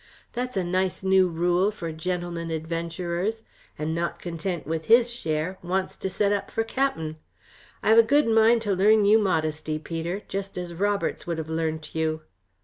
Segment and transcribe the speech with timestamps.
[0.33, 3.43] That's a nice new rule for gentlemen adventurers,
[3.77, 7.17] and not content with his share, wants to set up for cap'en.
[7.83, 11.49] I have a good mind to learn you modesty, Peter, just as Roberts would have
[11.49, 12.23] learnt you."